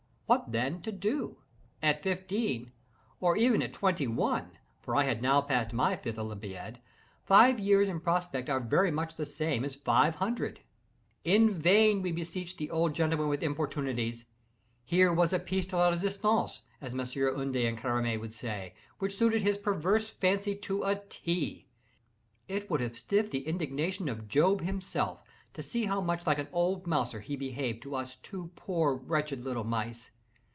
[0.31, 1.39] What, then, to do?
[1.83, 2.71] At fifteen,
[3.19, 6.79] or even at twenty one (for I had now passed my fifth olympiad)
[7.25, 10.61] five years in prospect are very much the same as five hundred.
[11.25, 14.23] In vain we besieged the old gentleman with importunities.
[14.85, 19.41] Here was a piece de resistance (as Messieurs Ude and Careme would say) which suited
[19.41, 21.67] his perverse fancy to a T.
[22.47, 25.23] It would have stiffed the indignation of Job himself,
[25.53, 29.41] to see how much like an old mouser he behaved to us two poor wretched
[29.41, 30.09] little mice.